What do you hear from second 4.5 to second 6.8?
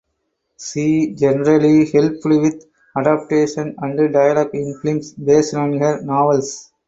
in films based on her novels.